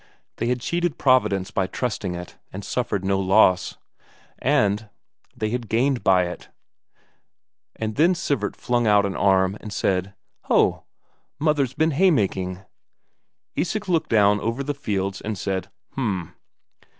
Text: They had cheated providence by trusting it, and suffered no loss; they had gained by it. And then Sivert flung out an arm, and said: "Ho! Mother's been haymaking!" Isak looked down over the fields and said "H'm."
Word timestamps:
They 0.37 0.47
had 0.47 0.61
cheated 0.61 0.97
providence 0.97 1.51
by 1.51 1.67
trusting 1.67 2.15
it, 2.15 2.35
and 2.51 2.65
suffered 2.65 3.05
no 3.05 3.19
loss; 3.19 3.77
they 4.43 5.49
had 5.51 5.69
gained 5.69 6.03
by 6.03 6.23
it. 6.25 6.49
And 7.75 7.95
then 7.97 8.15
Sivert 8.15 8.55
flung 8.55 8.87
out 8.87 9.05
an 9.05 9.15
arm, 9.15 9.57
and 9.61 9.71
said: 9.71 10.15
"Ho! 10.45 10.85
Mother's 11.37 11.75
been 11.75 11.91
haymaking!" 11.91 12.65
Isak 13.55 13.87
looked 13.87 14.09
down 14.09 14.39
over 14.39 14.63
the 14.63 14.73
fields 14.73 15.21
and 15.21 15.37
said 15.37 15.67
"H'm." 15.93 16.33